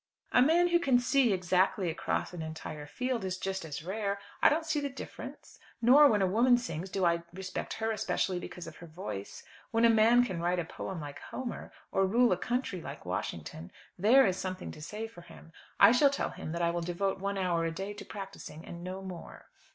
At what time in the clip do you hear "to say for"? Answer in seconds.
14.71-15.21